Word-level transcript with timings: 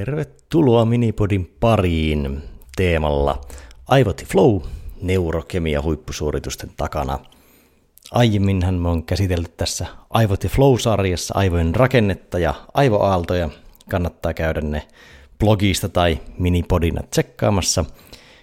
Tervetuloa 0.00 0.84
Minipodin 0.84 1.56
pariin 1.60 2.42
teemalla 2.76 3.40
Aivot 3.88 4.24
Flow, 4.24 4.60
neurokemia 5.02 5.82
huippusuoritusten 5.82 6.70
takana. 6.76 7.18
Aiemminhan 8.10 8.74
me 8.74 8.88
on 8.88 9.04
käsitelty 9.04 9.52
tässä 9.56 9.86
Aivot 10.10 10.44
Flow-sarjassa 10.46 11.34
aivojen 11.34 11.74
rakennetta 11.74 12.38
ja 12.38 12.54
aivoaaltoja. 12.74 13.48
Kannattaa 13.90 14.34
käydä 14.34 14.60
ne 14.60 14.82
blogista 15.38 15.88
tai 15.88 16.20
minipodina 16.38 17.02
tsekkaamassa. 17.02 17.84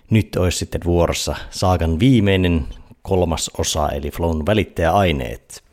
Nyt 0.10 0.36
olisi 0.36 0.58
sitten 0.58 0.82
vuorossa 0.86 1.36
saakan 1.50 2.00
viimeinen 2.00 2.66
kolmas 3.02 3.52
osa, 3.58 3.90
eli 3.90 4.12
Flown 4.12 4.46
välittäjäaineet. 4.46 5.64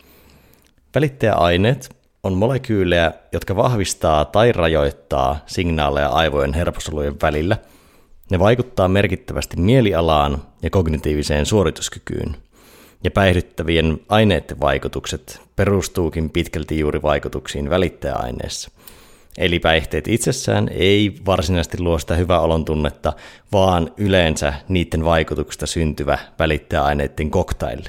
Välittäjäaineet 0.94 1.93
on 2.24 2.34
molekyylejä, 2.34 3.12
jotka 3.32 3.56
vahvistaa 3.56 4.24
tai 4.24 4.52
rajoittaa 4.52 5.38
signaaleja 5.46 6.08
aivojen 6.08 6.54
hermosolujen 6.54 7.16
välillä. 7.22 7.56
Ne 8.30 8.38
vaikuttaa 8.38 8.88
merkittävästi 8.88 9.56
mielialaan 9.56 10.42
ja 10.62 10.70
kognitiiviseen 10.70 11.46
suorituskykyyn. 11.46 12.36
Ja 13.04 13.10
päihdyttävien 13.10 14.00
aineiden 14.08 14.60
vaikutukset 14.60 15.40
perustuukin 15.56 16.30
pitkälti 16.30 16.78
juuri 16.78 17.02
vaikutuksiin 17.02 17.70
välittäjäaineessa. 17.70 18.70
Eli 19.38 19.58
päihteet 19.58 20.08
itsessään 20.08 20.68
ei 20.72 21.14
varsinaisesti 21.26 21.80
luo 21.80 21.98
sitä 21.98 22.14
hyvää 22.14 22.40
olon 22.40 22.64
tunnetta, 22.64 23.12
vaan 23.52 23.90
yleensä 23.96 24.54
niiden 24.68 25.04
vaikutuksesta 25.04 25.66
syntyvä 25.66 26.18
välittäjäaineiden 26.38 27.30
cocktail. 27.30 27.82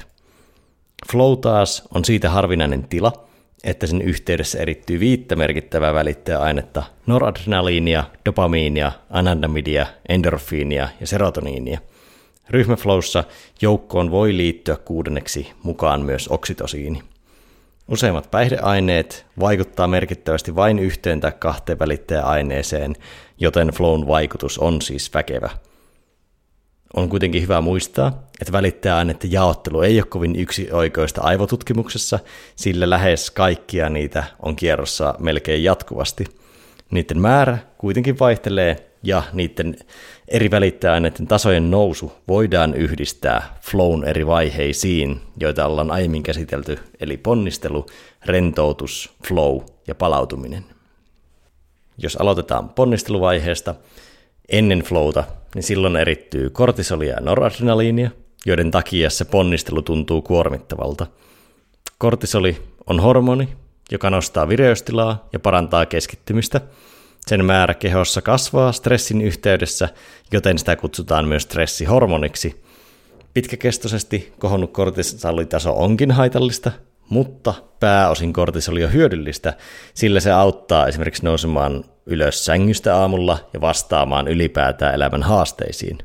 Flow 1.10 1.38
taas 1.38 1.82
on 1.94 2.04
siitä 2.04 2.30
harvinainen 2.30 2.88
tila– 2.88 3.12
että 3.64 3.86
sen 3.86 4.02
yhteydessä 4.02 4.58
erittyy 4.58 5.00
viittä 5.00 5.36
merkittävää 5.36 5.94
välittäjäainetta, 5.94 6.82
noradrenaliinia, 7.06 8.04
dopamiinia, 8.26 8.92
anandamidia, 9.10 9.86
endorfiinia 10.08 10.88
ja 11.00 11.06
serotoniinia. 11.06 11.78
Ryhmäflowssa 12.50 13.24
joukkoon 13.60 14.10
voi 14.10 14.36
liittyä 14.36 14.76
kuudenneksi 14.76 15.52
mukaan 15.62 16.02
myös 16.02 16.28
oksitosiini. 16.28 17.02
Useimmat 17.88 18.30
päihdeaineet 18.30 19.26
vaikuttaa 19.40 19.86
merkittävästi 19.86 20.56
vain 20.56 20.78
yhteen 20.78 21.20
tai 21.20 21.32
kahteen 21.38 21.78
välittäjäaineeseen, 21.78 22.96
joten 23.38 23.68
flown 23.68 24.06
vaikutus 24.06 24.58
on 24.58 24.82
siis 24.82 25.14
väkevä. 25.14 25.50
On 26.94 27.08
kuitenkin 27.08 27.42
hyvä 27.42 27.60
muistaa, 27.60 28.22
että 28.40 28.52
välittäjäaineiden 28.52 29.32
jaottelu 29.32 29.80
ei 29.80 29.98
ole 29.98 30.06
kovin 30.06 30.36
yksioikoista 30.36 31.20
aivotutkimuksessa, 31.22 32.18
sillä 32.56 32.90
lähes 32.90 33.30
kaikkia 33.30 33.88
niitä 33.88 34.24
on 34.42 34.56
kierrossa 34.56 35.14
melkein 35.18 35.64
jatkuvasti. 35.64 36.24
Niiden 36.90 37.18
määrä 37.18 37.58
kuitenkin 37.78 38.18
vaihtelee 38.18 38.90
ja 39.02 39.22
niiden 39.32 39.76
eri 40.28 40.50
välittäjäaineiden 40.50 41.26
tasojen 41.26 41.70
nousu 41.70 42.12
voidaan 42.28 42.74
yhdistää 42.74 43.58
flown 43.60 44.04
eri 44.04 44.26
vaiheisiin, 44.26 45.20
joita 45.40 45.66
ollaan 45.66 45.90
aiemmin 45.90 46.22
käsitelty, 46.22 46.78
eli 47.00 47.16
ponnistelu, 47.16 47.86
rentoutus, 48.24 49.16
flow 49.26 49.60
ja 49.86 49.94
palautuminen. 49.94 50.64
Jos 51.98 52.16
aloitetaan 52.16 52.68
ponnisteluvaiheesta, 52.68 53.74
ennen 54.48 54.80
flowta, 54.80 55.24
niin 55.54 55.62
silloin 55.62 55.96
erittyy 55.96 56.50
kortisolia 56.50 57.14
ja 57.14 57.20
noradrenaliinia, 57.20 58.10
joiden 58.46 58.70
takia 58.70 59.10
se 59.10 59.24
ponnistelu 59.24 59.82
tuntuu 59.82 60.22
kuormittavalta. 60.22 61.06
Kortisoli 61.98 62.62
on 62.86 63.00
hormoni, 63.00 63.48
joka 63.90 64.10
nostaa 64.10 64.48
vireystilaa 64.48 65.28
ja 65.32 65.40
parantaa 65.40 65.86
keskittymistä. 65.86 66.60
Sen 67.26 67.44
määrä 67.44 67.74
kehossa 67.74 68.22
kasvaa 68.22 68.72
stressin 68.72 69.20
yhteydessä, 69.20 69.88
joten 70.32 70.58
sitä 70.58 70.76
kutsutaan 70.76 71.28
myös 71.28 71.42
stressihormoniksi. 71.42 72.62
Pitkäkestoisesti 73.34 74.32
kohonnut 74.38 74.72
kortisolitaso 74.72 75.72
onkin 75.76 76.10
haitallista, 76.10 76.72
mutta 77.08 77.54
pääosin 77.80 78.32
kortisoli 78.32 78.84
on 78.84 78.92
hyödyllistä, 78.92 79.54
sillä 79.94 80.20
se 80.20 80.32
auttaa 80.32 80.86
esimerkiksi 80.86 81.24
nousemaan 81.24 81.84
ylös 82.06 82.44
sängystä 82.44 82.96
aamulla 82.96 83.38
ja 83.52 83.60
vastaamaan 83.60 84.28
ylipäätään 84.28 84.94
elämän 84.94 85.22
haasteisiin. 85.22 85.98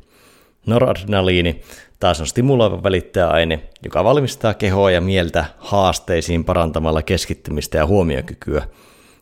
Noradrenaliini 0.65 1.61
taas 1.99 2.19
on 2.19 2.27
stimuloiva 2.27 2.83
välittäjäaine, 2.83 3.69
joka 3.83 4.03
valmistaa 4.03 4.53
kehoa 4.53 4.91
ja 4.91 5.01
mieltä 5.01 5.45
haasteisiin 5.57 6.45
parantamalla 6.45 7.01
keskittymistä 7.01 7.77
ja 7.77 7.85
huomiokykyä, 7.85 8.67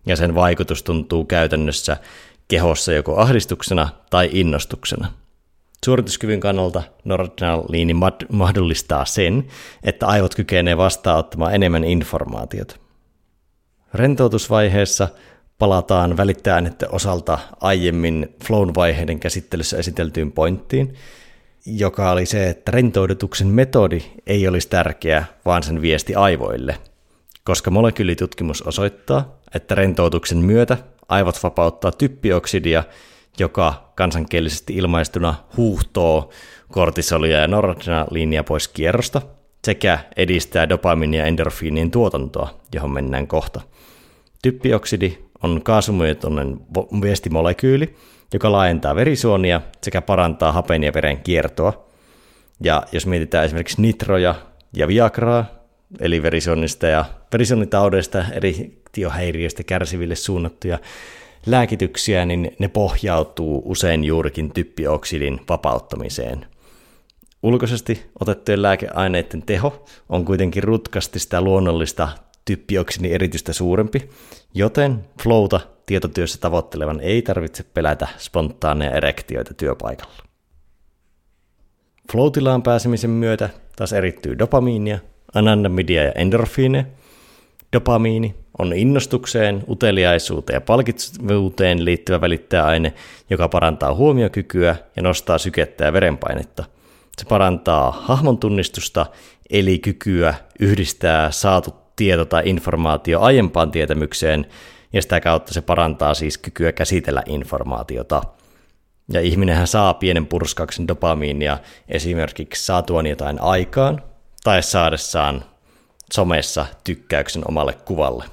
ja 0.06 0.16
sen 0.16 0.36
vaikutus 0.36 0.84
tuntuu 0.84 1.26
käytännössä 1.26 1.98
kehossa 2.48 2.94
joko 2.94 3.18
ahdistuksena 3.18 3.90
tai 4.10 4.30
innostuksena. 4.34 5.08
Suorituskyvyn 5.86 6.40
kannalta 6.40 6.84
noradrenaliini 7.04 7.96
mahdollistaa 8.32 9.06
sen, 9.06 9.48
että 9.84 10.08
aivot 10.08 10.36
kykenee 10.36 10.78
vastaanottamaan 10.78 11.56
enemmän 11.56 11.84
informaatiota. 11.84 12.76
Rentoutusvaiheessa 13.94 15.08
palataan 15.60 16.18
välittäjäaineiden 16.18 16.92
osalta 16.92 17.40
aiemmin 17.62 18.36
flown 18.46 18.76
vaiheiden 18.76 19.20
käsittelyssä 19.20 19.78
esiteltyyn 19.78 20.32
pointtiin, 20.32 20.94
joka 21.66 22.12
oli 22.12 22.26
se, 22.26 22.50
että 22.50 22.72
rentoudutuksen 22.72 23.48
metodi 23.48 24.02
ei 24.28 24.48
olisi 24.48 24.70
tärkeä, 24.70 25.26
vaan 25.46 25.64
sen 25.64 25.82
viesti 25.82 26.16
aivoille, 26.16 26.78
koska 27.44 27.72
molekyylitutkimus 27.72 28.62
osoittaa, 28.62 29.40
että 29.54 29.76
rentoutuksen 29.76 30.38
myötä 30.38 30.78
aivot 31.10 31.44
vapauttaa 31.44 31.92
typpioksidia, 31.92 32.84
joka 33.40 33.92
kansankielisesti 33.96 34.76
ilmaistuna 34.76 35.36
huuhtoo 35.58 36.30
kortisolia 36.72 37.40
ja 37.40 37.48
noradrenaliinia 37.48 38.44
pois 38.44 38.68
kierrosta 38.68 39.22
sekä 39.66 40.00
edistää 40.18 40.70
dopaminia 40.70 41.20
ja 41.20 41.26
endorfiinien 41.26 41.92
tuotantoa, 41.92 42.60
johon 42.74 42.92
mennään 42.92 43.28
kohta. 43.28 43.62
Typpioksidi 44.42 45.18
on 45.44 45.62
kaasumyötoinen 45.64 46.60
viestimolekyyli, 47.02 47.96
joka 48.34 48.52
laajentaa 48.52 48.96
verisuonia 48.96 49.62
sekä 49.84 50.02
parantaa 50.02 50.52
hapen 50.52 50.84
ja 50.84 50.94
veren 50.94 51.18
kiertoa. 51.18 51.86
Ja 52.64 52.84
jos 52.92 53.06
mietitään 53.06 53.46
esimerkiksi 53.46 53.82
nitroja 53.82 54.36
ja 54.76 54.88
viagraa, 54.88 55.46
eli 56.00 56.22
verisuonista 56.22 56.88
ja 56.88 57.06
verisuonitaudeista, 57.34 58.26
eri 58.32 58.82
tiohäiriöistä 58.92 59.64
kärsiville 59.64 60.16
suunnattuja 60.16 60.80
lääkityksiä, 61.46 62.26
niin 62.26 62.56
ne 62.60 62.68
pohjautuu 62.68 63.62
usein 63.66 64.04
juurikin 64.04 64.52
typpioksidin 64.54 65.40
vapauttamiseen. 65.50 66.46
Ulkoisesti 67.44 68.06
otettujen 68.20 68.62
lääkeaineiden 68.62 69.42
teho 69.42 69.86
on 70.10 70.26
kuitenkin 70.26 70.64
rutkasti 70.64 71.20
sitä 71.20 71.42
luonnollista 71.42 72.10
typpioksidin 72.46 73.12
eritystä 73.12 73.54
suurempi, 73.54 74.10
joten 74.54 75.06
flowta 75.24 75.60
tietotyössä 75.86 76.40
tavoittelevan 76.42 77.02
ei 77.02 77.22
tarvitse 77.22 77.64
pelätä 77.64 78.08
spontaaneja 78.18 78.92
erektioita 78.92 79.54
työpaikalla. 79.54 80.24
Flow-tilaan 82.12 82.64
pääsemisen 82.64 83.10
myötä 83.10 83.50
taas 83.76 83.94
erittyy 83.94 84.40
dopamiinia, 84.40 85.00
anandamidia 85.34 86.04
ja 86.04 86.12
endorfiineja. 86.12 86.86
Dopamiini 87.74 88.36
on 88.60 88.74
innostukseen, 88.74 89.64
uteliaisuuteen 89.70 90.56
ja 90.56 90.62
palkitsevuuteen 90.62 91.86
liittyvä 91.86 92.22
välittäjäaine, 92.22 92.94
joka 93.30 93.50
parantaa 93.50 93.94
huomiokykyä 93.94 94.76
ja 94.96 95.02
nostaa 95.02 95.38
sykettä 95.38 95.86
ja 95.86 95.94
verenpainetta. 95.94 96.64
Se 97.18 97.26
parantaa 97.26 97.92
hahmon 97.92 98.38
tunnistusta, 98.38 99.06
eli 99.50 99.80
kykyä 99.80 100.34
yhdistää 100.60 101.32
saatu 101.32 101.76
tieto 101.96 102.26
tai 102.26 102.44
informaatio 102.46 103.22
aiempaan 103.22 103.72
tietämykseen, 103.72 104.46
ja 104.94 105.02
sitä 105.02 105.20
kautta 105.20 105.54
se 105.54 105.62
parantaa 105.62 106.14
siis 106.14 106.38
kykyä 106.38 106.72
käsitellä 106.72 107.24
informaatiota. 107.26 108.22
Ja 109.14 109.22
ihminenhän 109.22 109.68
saa 109.68 109.94
pienen 109.94 110.28
purskauksen 110.28 110.88
dopamiinia 110.88 111.58
esimerkiksi 111.88 112.66
saatuaan 112.66 113.08
jotain 113.08 113.42
aikaan, 113.42 114.02
tai 114.44 114.64
saadessaan 114.64 115.44
somessa 116.14 116.66
tykkäyksen 116.84 117.44
omalle 117.48 117.74
kuvalle. 117.74 118.24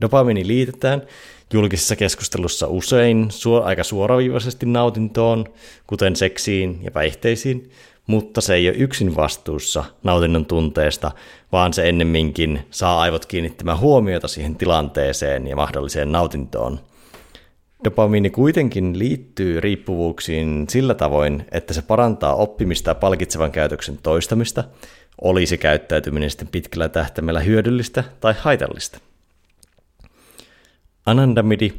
Dopamiini 0.00 0.46
liitetään 0.46 1.02
julkisessa 1.52 1.96
keskustelussa 1.96 2.66
usein 2.66 3.26
suo, 3.30 3.62
aika 3.62 3.84
suoraviivaisesti 3.84 4.66
nautintoon, 4.66 5.44
kuten 5.86 6.16
seksiin 6.16 6.78
ja 6.82 6.90
päihteisiin, 6.90 7.70
mutta 8.06 8.40
se 8.40 8.54
ei 8.54 8.68
ole 8.68 8.76
yksin 8.76 9.16
vastuussa 9.16 9.84
nautinnon 10.02 10.46
tunteesta, 10.46 11.10
vaan 11.52 11.72
se 11.72 11.88
ennemminkin 11.88 12.66
saa 12.70 13.00
aivot 13.00 13.26
kiinnittämään 13.26 13.80
huomiota 13.80 14.28
siihen 14.28 14.56
tilanteeseen 14.56 15.46
ja 15.46 15.56
mahdolliseen 15.56 16.12
nautintoon. 16.12 16.80
Dopamiini 17.84 18.30
kuitenkin 18.30 18.98
liittyy 18.98 19.60
riippuvuuksiin 19.60 20.66
sillä 20.68 20.94
tavoin, 20.94 21.44
että 21.52 21.74
se 21.74 21.82
parantaa 21.82 22.34
oppimista 22.34 22.90
ja 22.90 22.94
palkitsevan 22.94 23.52
käytöksen 23.52 23.98
toistamista, 24.02 24.64
olisi 25.20 25.58
käyttäytyminen 25.58 26.30
sitten 26.30 26.48
pitkällä 26.48 26.88
tähtäimellä 26.88 27.40
hyödyllistä 27.40 28.04
tai 28.20 28.34
haitallista. 28.38 28.98
Anandamidi 31.06 31.72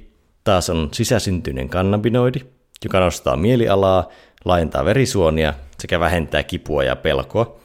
taas 0.44 0.70
on 0.70 0.90
sisäsyntyinen 0.94 1.70
kannabinoidi, 1.70 2.40
joka 2.84 3.00
nostaa 3.00 3.36
mielialaa, 3.36 4.10
laajentaa 4.46 4.86
verisuonia 4.86 5.54
sekä 5.80 6.00
vähentää 6.00 6.44
kipua 6.44 6.84
ja 6.84 6.96
pelkoa. 6.96 7.60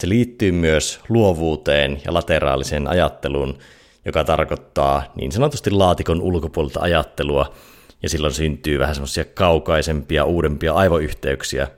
Se 0.00 0.08
liittyy 0.08 0.52
myös 0.52 1.00
luovuuteen 1.08 2.00
ja 2.04 2.14
lateraaliseen 2.14 2.88
ajatteluun, 2.88 3.58
joka 4.04 4.24
tarkoittaa 4.24 5.12
niin 5.14 5.32
sanotusti 5.32 5.70
laatikon 5.70 6.22
ulkopuolelta 6.22 6.80
ajattelua, 6.80 7.54
ja 8.02 8.08
silloin 8.08 8.34
syntyy 8.34 8.78
vähän 8.78 8.94
semmoisia 8.94 9.24
kaukaisempia, 9.24 10.24
uudempia 10.24 10.74
aivoyhteyksiä, 10.74 11.68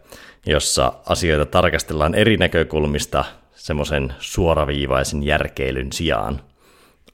jossa 0.46 0.92
asioita 1.06 1.46
tarkastellaan 1.46 2.14
eri 2.14 2.36
näkökulmista 2.36 3.24
semmoisen 3.54 4.14
suoraviivaisen 4.18 5.22
järkeilyn 5.22 5.92
sijaan. 5.92 6.40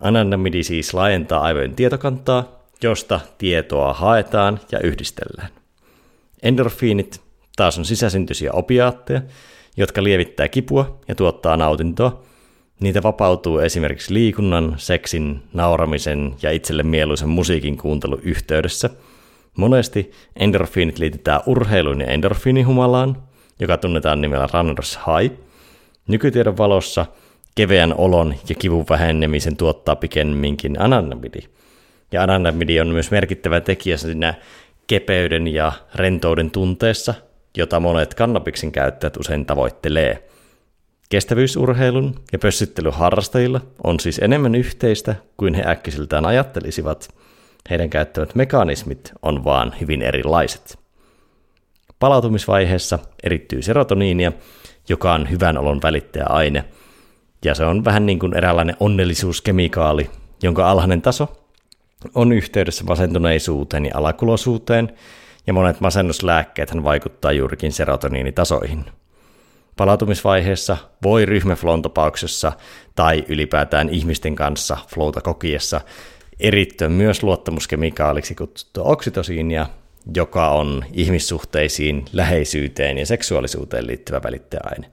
Anandamidi 0.01 0.63
siis 0.63 0.95
laajentaa 0.95 1.41
aivojen 1.41 1.75
tietokantaa, 1.75 2.65
josta 2.83 3.21
tietoa 3.39 3.93
haetaan 3.93 4.61
ja 4.73 4.79
yhdistellään. 4.81 5.49
Endorfiinit 6.43 7.21
taas 7.57 7.79
on 7.79 7.85
sisäsyntyisiä 7.85 8.53
opiaatteja, 8.53 9.23
jotka 9.77 10.03
lievittää 10.03 10.49
kipua 10.49 11.01
ja 11.09 11.15
tuottaa 11.15 11.57
nautintoa. 11.57 12.23
Niitä 12.81 13.03
vapautuu 13.03 13.59
esimerkiksi 13.59 14.15
liikunnan, 14.15 14.75
seksin, 14.77 15.43
nauramisen 15.53 16.35
ja 16.43 16.51
itselle 16.51 16.83
mieluisen 16.83 17.29
musiikin 17.29 17.77
kuuntelun 17.77 18.21
yhteydessä. 18.23 18.91
Monesti 19.57 20.13
endorfiinit 20.37 20.99
liitetään 20.99 21.41
urheilun 21.47 22.01
ja 22.01 22.07
endorfiinihumalaan, 22.07 23.23
joka 23.61 23.77
tunnetaan 23.77 24.21
nimellä 24.21 24.49
Runners 24.55 24.99
High. 25.07 25.35
Nykytiedon 26.09 26.57
valossa 26.57 27.07
keveän 27.55 27.95
olon 27.95 28.35
ja 28.49 28.55
kivun 28.55 28.85
vähenemisen 28.91 29.57
tuottaa 29.57 29.97
pikemminkin 29.97 30.83
anandamidi. 30.83 31.41
Ja 32.13 32.23
anandamidi 32.23 32.81
on 32.81 32.89
myös 32.89 33.11
merkittävä 33.11 33.61
tekijä 33.61 33.97
siinä 33.97 34.35
kepeyden 34.87 35.49
ja 35.49 35.73
rentouden 35.95 36.51
tunteessa, 36.51 37.15
jota 37.57 37.81
monet 37.81 38.15
kannabiksen 38.15 38.73
käyttäjät 38.73 39.17
usein 39.17 39.47
tavoittelee. 39.47 40.29
Kestävyysurheilun 41.11 42.15
ja 42.33 42.39
pössyttelyharrastajilla 42.39 43.61
on 43.85 44.01
siis 44.01 44.19
enemmän 44.19 44.55
yhteistä 44.55 45.15
kuin 45.37 45.55
he 45.55 45.63
äkkisiltään 45.67 46.27
ajattelisivat. 46.27 47.09
Heidän 47.71 47.91
käyttämät 47.91 48.35
mekanismit 48.35 49.13
on 49.23 49.45
vaan 49.45 49.75
hyvin 49.81 50.03
erilaiset. 50.03 50.79
Palautumisvaiheessa 51.99 52.99
erittyy 53.23 53.63
serotoniinia, 53.63 54.33
joka 54.89 55.13
on 55.13 55.31
hyvän 55.31 55.59
olon 55.59 55.83
välittäjäaine, 55.83 56.65
ja 57.45 57.55
se 57.55 57.65
on 57.65 57.85
vähän 57.85 58.07
niin 58.07 58.19
kuin 58.19 58.37
eräänlainen 58.37 58.77
onnellisuuskemikaali, 58.81 60.11
jonka 60.43 60.71
alhainen 60.71 61.03
taso 61.03 61.47
on 62.15 62.33
yhteydessä 62.33 62.85
masentuneisuuteen 62.85 63.87
ja 63.87 63.93
alakuloisuuteen, 63.95 64.93
ja 65.47 65.53
monet 65.53 65.81
masennuslääkkeet 65.81 66.71
vaikuttaa 66.83 67.33
juurikin 67.33 67.73
serotoniinitasoihin. 67.73 68.85
Palautumisvaiheessa 69.77 70.77
voi 71.03 71.27
ryhmäflown 71.27 71.83
tapauksessa 71.83 72.53
tai 72.95 73.25
ylipäätään 73.29 73.89
ihmisten 73.89 74.37
kanssa 74.37 74.77
flowta 74.95 75.21
kokiessa 75.21 75.81
erittyä 76.41 76.89
myös 76.89 77.23
luottamuskemikaaliksi 77.23 78.35
kutsuttua 78.35 78.85
oksitosiinia, 78.85 79.67
joka 80.17 80.49
on 80.49 80.85
ihmissuhteisiin, 80.93 82.05
läheisyyteen 82.13 82.99
ja 82.99 83.07
seksuaalisuuteen 83.07 83.87
liittyvä 83.87 84.21
välittäjäaine. 84.25 84.91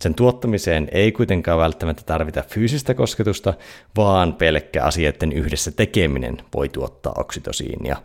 Sen 0.00 0.14
tuottamiseen 0.14 0.88
ei 0.92 1.12
kuitenkaan 1.12 1.58
välttämättä 1.58 2.02
tarvita 2.06 2.42
fyysistä 2.42 2.94
kosketusta, 2.94 3.54
vaan 3.96 4.34
pelkkä 4.34 4.84
asioiden 4.84 5.32
yhdessä 5.32 5.70
tekeminen 5.70 6.36
voi 6.54 6.68
tuottaa 6.68 7.12
oksitosiinia. 7.16 7.96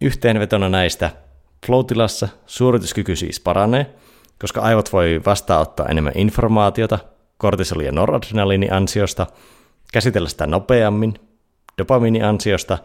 Yhteenvetona 0.00 0.68
näistä 0.68 1.10
flow-tilassa 1.66 2.28
suorituskyky 2.46 3.16
siis 3.16 3.40
paranee, 3.40 3.86
koska 4.38 4.60
aivot 4.60 4.92
voi 4.92 5.20
vastaanottaa 5.26 5.86
enemmän 5.86 6.12
informaatiota 6.16 6.98
kortisoli- 7.38 7.86
ja 7.86 7.92
noradrenaliini 7.92 8.70
ansiosta, 8.70 9.26
käsitellä 9.92 10.28
sitä 10.28 10.46
nopeammin 10.46 11.14
dopamiini 11.78 12.22
ansiosta 12.22 12.78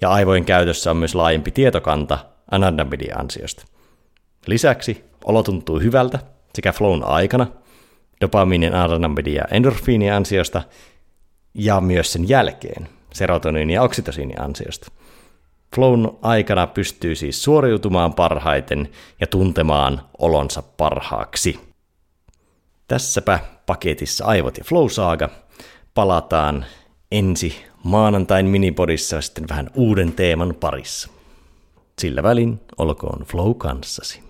ja 0.00 0.10
aivojen 0.10 0.44
käytössä 0.44 0.90
on 0.90 0.96
myös 0.96 1.14
laajempi 1.14 1.50
tietokanta 1.50 2.18
anandamidin 2.50 3.20
ansiosta. 3.20 3.64
Lisäksi 4.46 5.04
olo 5.24 5.42
tuntuu 5.42 5.80
hyvältä 5.80 6.18
sekä 6.54 6.72
flown 6.72 7.04
aikana, 7.04 7.46
dopamiinin, 8.20 8.74
adrenalin 8.74 9.34
ja 9.34 9.44
endorfiinin 9.50 10.12
ansiosta, 10.12 10.62
ja 11.54 11.80
myös 11.80 12.12
sen 12.12 12.28
jälkeen, 12.28 12.88
serotoniinin 13.12 13.74
ja 13.74 13.82
oksitosiinin 13.82 14.40
ansiosta. 14.40 14.90
Flown 15.74 16.18
aikana 16.22 16.66
pystyy 16.66 17.14
siis 17.14 17.42
suoriutumaan 17.42 18.14
parhaiten 18.14 18.88
ja 19.20 19.26
tuntemaan 19.26 20.00
olonsa 20.18 20.62
parhaaksi. 20.62 21.60
Tässäpä 22.88 23.38
paketissa 23.66 24.24
Aivot 24.24 24.58
ja 24.58 24.64
Flow 24.64 24.88
Saaga. 24.88 25.28
Palataan 25.94 26.64
ensi 27.12 27.64
maanantain 27.84 28.46
minipodissa 28.46 29.20
sitten 29.20 29.48
vähän 29.48 29.70
uuden 29.74 30.12
teeman 30.12 30.54
parissa. 30.60 31.08
Sillä 31.98 32.22
välin 32.22 32.60
olkoon 32.78 33.24
Flow 33.24 33.54
kanssasi. 33.54 34.29